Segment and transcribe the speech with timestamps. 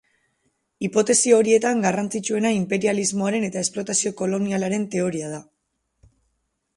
[0.87, 5.43] Hipotesi horietan garrantzitsuena inperialismoaren eta esplotazio kolonialaren teoria da.